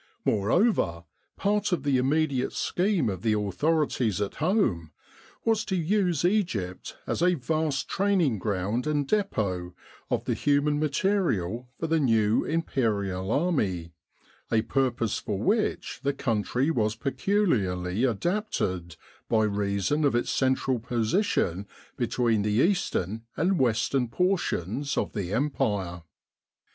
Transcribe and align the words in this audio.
Moreover, 0.25 1.03
part 1.37 1.71
of 1.71 1.83
the 1.83 1.99
immediate 1.99 2.53
scheme 2.53 3.07
of 3.07 3.21
the 3.21 3.33
authorities 3.37 4.19
at 4.19 4.37
home 4.37 4.89
was 5.45 5.63
to 5.65 5.75
use 5.75 6.25
Egypt 6.25 6.97
as 7.05 7.21
a 7.21 7.35
vast 7.35 7.87
training 7.87 8.39
ground 8.39 8.87
and 8.87 9.07
depot 9.07 9.75
of 10.09 10.25
the 10.25 10.33
human 10.33 10.79
material 10.79 11.69
for 11.79 11.85
the 11.85 11.99
new 11.99 12.43
Imperial 12.43 13.31
Army, 13.31 13.91
a 14.51 14.63
pur 14.63 14.89
pose 14.89 15.19
for 15.19 15.37
which 15.37 15.99
the 16.01 16.13
country 16.13 16.71
was 16.71 16.95
peculiarly 16.95 18.03
adapted, 18.03 18.95
by 19.29 19.43
reason 19.43 20.03
of 20.03 20.15
its 20.15 20.31
central 20.31 20.79
position 20.79 21.67
between 21.95 22.41
the 22.41 22.49
eastern 22.53 23.21
and 23.37 23.59
western 23.59 24.07
portions 24.07 24.97
of 24.97 25.13
the 25.13 25.31
Empire. 25.31 26.01